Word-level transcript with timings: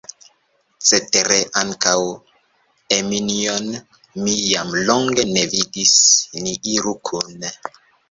Cetere 0.91 1.37
ankaŭ 1.61 1.93
Eminjon 2.99 3.69
mi 4.25 4.35
jam 4.55 4.75
longe 4.91 5.29
ne 5.37 5.47
vidis, 5.55 5.97
ni 6.45 6.59
iru 6.77 7.01
kune. 7.13 7.59